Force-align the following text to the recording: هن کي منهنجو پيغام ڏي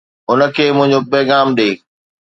هن 0.29 0.39
کي 0.55 0.65
منهنجو 0.77 0.99
پيغام 1.11 1.47
ڏي 1.57 1.69